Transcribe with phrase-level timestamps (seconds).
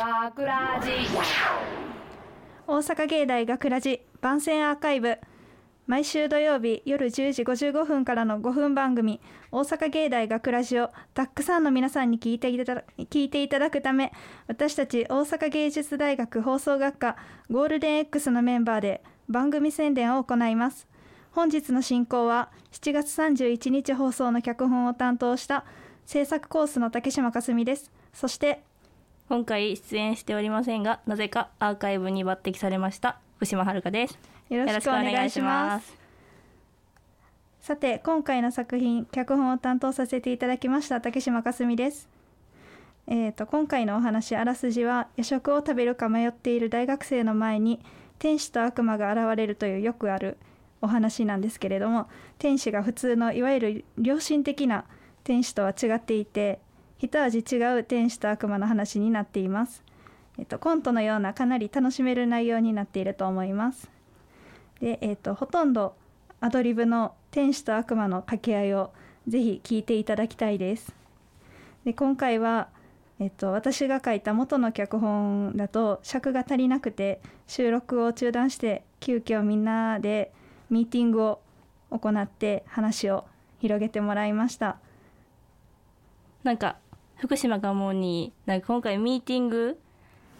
[0.00, 0.92] 学ラジ
[2.66, 5.18] 大阪芸大学ラジ番宣アーカイブ。
[5.86, 9.20] 毎週土曜日夜10時55分からの5分番組
[9.52, 14.10] 「大阪芸大学ラジをたくさんの皆さんに聞いていただ聞いていただくため
[14.46, 17.16] 私たち大阪芸術大学放送学科
[17.50, 20.88] ゴールデン X のメンバーで番組宣伝を行います。
[21.32, 25.66] 本日の進行は7月31日放送の脚本を担当した
[26.06, 27.92] 制作コースの竹島かすみです。
[28.14, 28.62] そして
[29.30, 34.18] 今回出演しておりませんがなぜかアーカイブに抜擢されました福島遥です。
[34.48, 35.96] よろしくお願いします。
[37.60, 42.08] さて今回の作品脚本を担当させていただきました竹島かすみです。
[43.06, 47.78] えー、と今回のお話あらすじは夜食を食べるか迷っている大学生の前に
[48.18, 50.38] 天使と悪魔が現れるというよくある
[50.82, 54.86] お話なんですけれども天使が普通のいわゆる良心的な
[55.22, 56.58] 天使とは違っていて
[57.02, 59.82] 一味違う天使と悪魔の話になっています、
[60.38, 63.90] えっと、コントのようなかなり楽しめる内容になっていると思います。
[64.80, 65.94] で、えっと、ほとんど
[66.40, 68.92] アドリブの天使と悪魔の掛け合いを
[69.26, 70.94] ぜひ聞いていただきたいです。
[71.84, 72.68] で今回は
[73.18, 80.32] えっと、私が書いた元の脚本だと尺が足りなくて収録を中断して急遽みんなで
[80.70, 81.40] ミーティングを
[81.90, 83.26] 行って話を
[83.60, 84.78] 広げてもらいました。
[86.44, 86.76] なんか
[87.20, 89.78] 福島が思うになんか今回ミーティング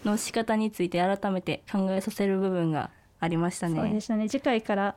[0.04, 3.76] の仕方について改めて考えさせる部分がありましたね。
[3.80, 4.28] そうでしたね。
[4.28, 4.96] 次回から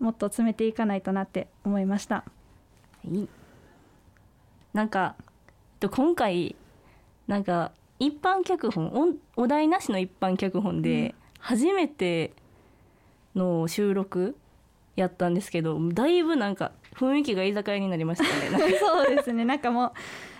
[0.00, 2.16] もっと詰めていかないとなって思いました。
[2.16, 2.24] は
[3.04, 3.28] い。
[4.72, 5.14] なんか
[5.78, 6.56] と今回
[7.26, 8.86] なんか一般脚本
[9.36, 12.32] おお題なしの一般脚本で初めて
[13.34, 14.36] の収録
[14.96, 18.74] やったんですけどだいぶなんか雰囲気が居酒屋になりましたね。
[18.78, 19.44] そうですね。
[19.44, 19.92] なんかも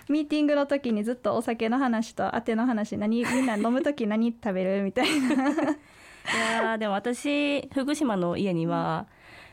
[0.09, 5.51] うミーティングの時にずっとお酒の話とあての話何みんな飲む時何食べるみたいな。
[5.51, 9.05] いやーでも私福島の家には、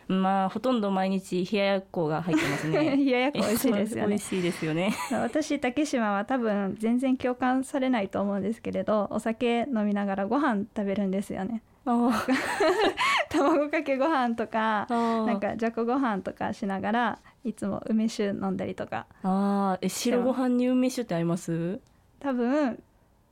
[0.09, 2.97] まあほとんど毎日冷ややっこが入ってますね。
[2.97, 4.09] 冷ややっこ美味しいですよね。
[4.09, 4.95] 美味しいですよね。
[5.11, 11.63] 私竹島は多分全然共感されないと思うんですけれどお酒飲みながらご飯食べるんですよね。
[11.67, 15.27] あ卵かけご飯とかー。
[15.27, 19.07] なんかじゃこご飯とかしながらいつも梅酒飲んだりとか。
[19.23, 19.87] あー。
[19.87, 21.81] え白ご飯に梅酒って合います？
[22.21, 22.83] 多分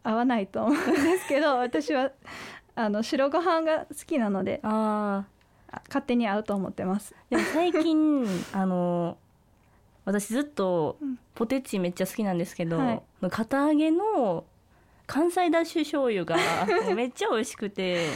[0.02, 2.10] 合わないと思うんですけど 私は
[2.74, 5.24] あの白ご飯が好きなのであ
[5.70, 7.14] あ勝手に合うと思ってます。
[7.30, 9.16] ーでも最近 あの
[10.04, 11.18] 私ずっとうん。
[11.34, 13.02] ポテチめっちゃ好きなんですけど、はい。
[13.30, 14.44] 堅揚げの
[15.12, 16.36] 関西だし醤油が
[16.94, 18.06] めっちゃ美味しくて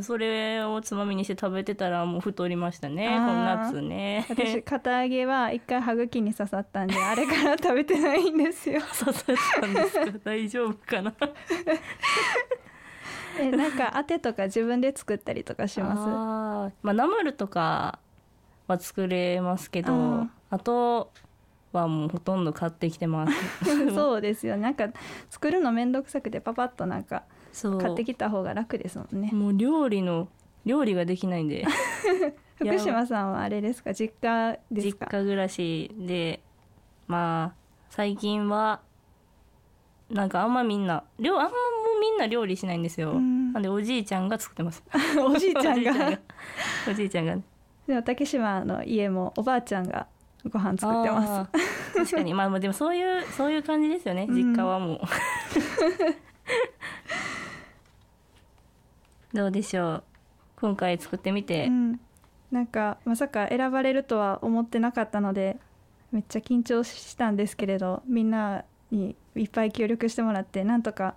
[0.00, 3.06] それをつまみにして食べてたらもう太りましたね。
[3.08, 4.26] この夏ね。
[4.28, 8.80] 私堅揚げは一回歯茎に刺さったんで あれから食べてないんですよ。
[8.80, 10.06] 刺さったんですか？
[10.24, 11.14] 大丈夫かな？
[13.38, 16.72] えなんかあてとか自分で作ったりとかしまあー。
[16.82, 17.98] まあナムルとか
[18.66, 21.12] は作れますけどああと
[21.72, 23.64] はもうほとんど買ってきてます。
[23.64, 24.88] す そうですよなんか
[25.28, 27.22] 作るのめんどくさくてパパッとなんか
[27.80, 29.30] 買ってきた方が楽ですもんね。
[29.32, 30.28] もう料理の
[30.64, 31.64] 料理ができないんで。
[32.56, 33.94] 福島さんはあれですか？
[33.94, 36.40] 実家です実か家暮らしで
[37.06, 37.54] まあ
[37.88, 38.80] 最近は
[40.10, 41.54] なんかあんまみんな料あんまも
[41.96, 43.52] うみんな料理しないんですよ、うん。
[43.52, 44.82] なんでおじいちゃんが作ってます。
[45.24, 46.18] おじいちゃんが。
[46.90, 47.36] おじいちゃんが。
[47.86, 50.06] でも竹島の家もおばあちゃんが
[50.48, 51.50] ご飯作ってます。
[51.96, 52.34] 確かに。
[52.34, 54.26] まあまあでもそういうそういう感じですよね。
[54.28, 54.34] うん。
[54.34, 55.00] 実家はもう、
[59.36, 60.04] どうでしょう。
[60.60, 62.00] 今回作ってみて、うん、
[62.50, 65.58] なんかまさか選ばれるとは思ってなかったので
[66.12, 71.14] めっちゃ緊張したんですけれどみんなにいっぱい協力してもらってなんとか。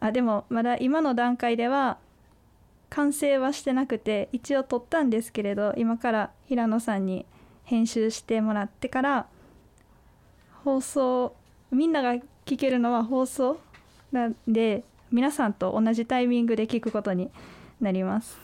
[0.00, 1.96] あでもまだ今の段階では
[2.90, 7.24] 完成はしてなくて一応撮ったんですけれど今から平野さんに
[7.64, 9.26] 編集してもらってから
[10.64, 11.34] 放送
[11.70, 12.14] みんなが
[12.46, 13.58] 聞けるのは放送
[14.12, 17.30] なんで皆さんと同じタイミングで聞くことに
[17.80, 18.38] なります。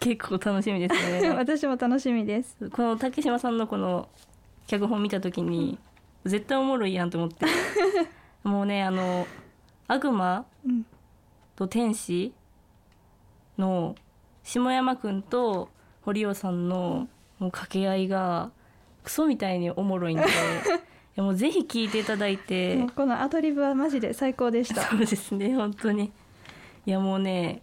[0.00, 2.70] 結構楽しみですね 私も楽しみです。
[2.70, 4.08] この竹島さんのこの
[4.66, 5.78] 脚本見た時に、
[6.24, 7.46] 絶対おもろいやんと思って
[8.42, 9.26] もうねあの
[9.86, 10.86] 悪魔うん、
[11.56, 12.32] と天使
[13.58, 13.94] の
[14.42, 15.68] 下山くんと
[16.02, 17.08] 堀尾さんの
[17.44, 18.50] もう掛け合いが
[19.02, 20.26] クソみたいにおもろいんで い
[21.16, 22.86] やもうぜひ聞いていただいて。
[22.96, 24.80] このアドリブはマジで最高でした。
[24.82, 26.10] そうですね本当に。
[26.86, 27.62] いやもうね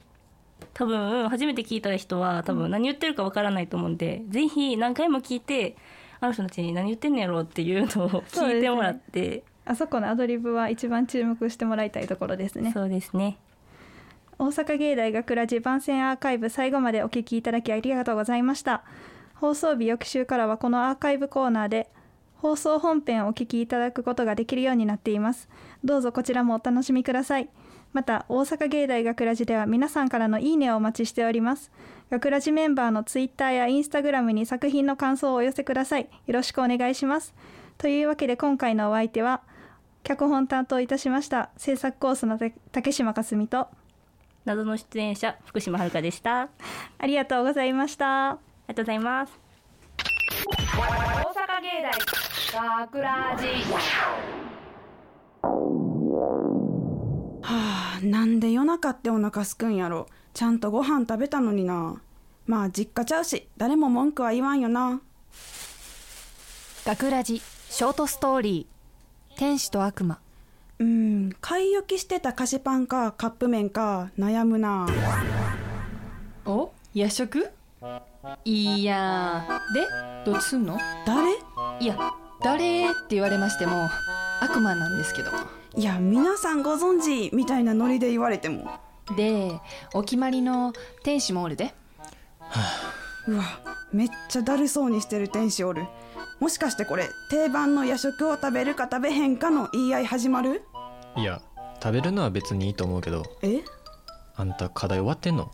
[0.74, 5.76] 多分初めて聞いた人は多分何言ってるかわからないと思うんで、ぜひ何回も聞いて
[6.22, 12.72] あの人たちに何言ってんのやろうっていうのを聞いてもらって、あそこのアドリブは一番注目してもらいたいところですね。
[12.72, 13.38] そうですね。
[14.42, 18.84] 大阪芸大学ラジ番宣アーカイブ最後までお聞きいただきありがとうございました
[19.42, 21.90] 放送日翌週からはこのアーカイブコーナーで
[22.36, 25.50] 放送本編をお聞きいただくことができるようになっています。
[25.84, 27.50] どうぞこちらもお楽しみください。
[27.92, 31.72] また大阪芸大学ラジでは皆さんからのいいねをお待ちしております。
[32.12, 36.08] 学ラジメンバーのツイッターやインスタグラムに作品の感想をお寄せください。
[36.28, 37.34] よろしくお願いします。
[37.80, 39.42] というわけで今回のお相手は
[40.04, 42.38] 脚本担当いたしました制作コースの
[42.72, 43.70] 竹島かすみと
[44.46, 46.50] 謎の出演者福島遥でした。
[47.00, 48.34] ありがとうございました。
[48.34, 48.38] あ
[48.72, 49.40] りがとうございます。
[50.48, 51.92] 大阪芸大
[52.80, 53.48] 学ラジ
[57.44, 60.08] はあなんで夜中ってお腹すくんやろ。
[60.34, 62.02] ちゃんとご飯食べたのにな。
[62.48, 65.02] まあ実家ちゃうし誰も文句は言わんよな。
[66.86, 69.38] 学ラジショートストーリー。
[69.38, 70.20] 天使と悪魔。
[70.80, 74.88] うーん買い置きしてた菓子パンかカップ麺か悩むな。
[76.46, 77.52] お夜食？
[78.46, 79.74] いやー。
[79.74, 79.88] で
[80.26, 80.78] どっちすんの？
[81.06, 81.32] 誰？
[81.80, 81.98] いや
[82.44, 83.90] 誰って言われましても
[84.42, 85.32] 悪魔なんですけど。
[85.76, 88.70] いや皆さんご存知みたいなノリで言われても。
[89.16, 89.60] で
[89.94, 90.74] お決まりの
[91.04, 91.74] 天使もおるで。
[93.28, 93.44] うわ
[93.92, 95.86] めっちゃだるそうにしてる天使おる。
[96.40, 100.64] もしかしてこれ定番の夜食を食べるか食べへんかの言い合い始まる？
[101.16, 101.42] いや
[101.82, 103.24] 食べるのは別にいいと思うけど。
[103.42, 103.64] え？
[104.36, 105.52] あんた課題終わってんの？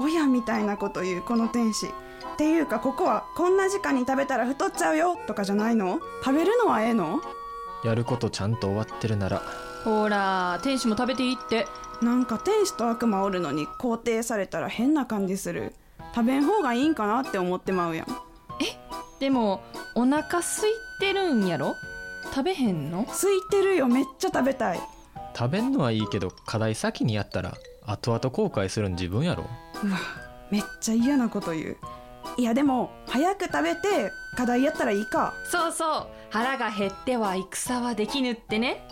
[0.00, 1.86] 親みたいなこと言うこの天使。
[1.86, 1.90] っ
[2.36, 5.18] ていうかここはこんな時間に食べたら太っちゃうよ。
[5.26, 6.00] とかじゃないの？
[6.24, 7.20] 食べるのはええの？
[7.84, 9.42] やることちゃんと終わってるなら。
[9.84, 11.66] ほら天使も食べていいって。
[12.00, 15.74] なんか天使と悪魔おるのに肯定されたら変な感じする。
[16.14, 18.06] 食べん方がいいんかなって思ってまうやん。
[19.18, 19.62] でも
[19.94, 21.74] お腹空いてるんやろ？
[22.30, 23.04] 食べへんの？
[23.04, 23.86] 空いてるよ。
[23.86, 24.80] めっちゃ食べたい。
[25.36, 27.54] 食べんのはいいけど課題先にやったら
[27.86, 29.44] 後々後悔するん自分やろ
[29.84, 29.98] う わ
[30.50, 31.76] めっちゃ嫌なこと言う。
[32.36, 35.34] いやでも早く食べて課題やったらいいか。
[35.50, 36.06] そうそう。
[36.30, 38.86] 腹が減っては戦はできぬってね。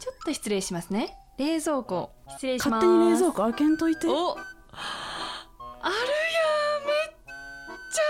[0.00, 1.14] ちょっと失礼しますね。
[1.38, 2.10] 冷蔵庫。
[2.30, 2.86] 失礼します。
[2.86, 4.06] 勝手に冷蔵庫開けんといて。
[4.08, 4.12] お。
[4.12, 4.42] ある
[5.82, 5.94] やん。
[6.86, 7.16] めっ
[7.92, 8.02] ちゃ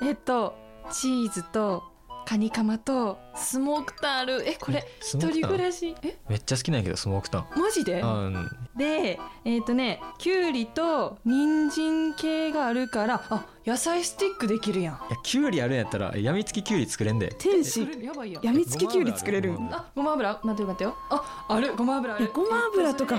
[0.00, 0.08] ある。
[0.08, 0.54] えっと
[0.90, 1.82] チーズと
[2.26, 4.48] カニカマとスモークタンある。
[4.48, 5.94] えこれ一人暮らし？
[6.02, 6.18] え？
[6.28, 7.46] めっちゃ好きなんやけどスモークタン。
[7.56, 8.02] マジで？
[8.02, 14.94] あうんでえっ、とねきゅうりと人参系があるからあ野菜スティックできるやん。
[14.94, 17.34] いやキュウリあるんやったらやみつきキュウリ作れんで。
[17.38, 18.44] 天そ使れやばいやん。
[18.44, 19.52] やみつききゅうり作れる。
[19.52, 20.40] んあごま油。
[20.42, 20.96] 待ってよ待ってよ。
[21.10, 22.24] ああるごま油ある。
[22.24, 23.16] えごま油とか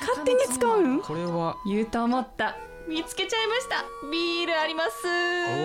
[0.00, 0.80] 勝手に使う？
[0.80, 1.56] んこれは。
[1.66, 2.56] 言うと思った。
[2.88, 3.84] 見つけちゃいました。
[4.10, 5.06] ビールあります。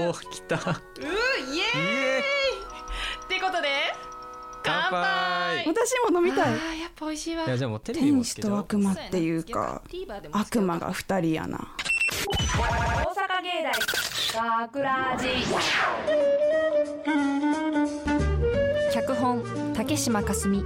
[0.08, 0.56] おお来た。
[0.56, 1.56] うーイエーイ。
[1.56, 2.20] イエ
[3.26, 3.68] ってことで
[4.68, 5.66] 乾杯。
[5.66, 6.54] 私も飲みたい。
[6.54, 7.44] あーやっぱ美味しいわ。
[7.44, 9.82] ーいやじゃあもうテレビも天使と悪魔っていうか
[10.32, 11.58] 悪魔が二人やな
[12.28, 15.28] 大阪芸大学ラジ。
[18.94, 19.42] 脚本
[19.76, 20.64] 竹島かすみ。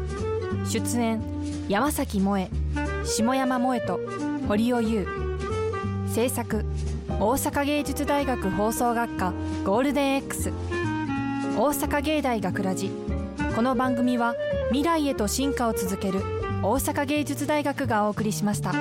[0.67, 1.21] 出演
[1.67, 2.49] 山崎萌え
[3.05, 3.99] 下山萌えと
[4.47, 5.07] 堀尾優。
[6.13, 6.65] 制作
[7.07, 9.33] 大阪芸術大学放送学科
[9.63, 10.51] ゴールデン X
[11.57, 12.91] 大阪芸大学ラジ
[13.55, 14.35] この番組は
[14.69, 16.21] 未来へと進化を続ける
[16.63, 18.71] 大阪芸術大学がお送りしました。